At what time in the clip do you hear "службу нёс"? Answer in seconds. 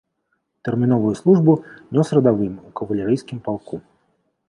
1.19-2.07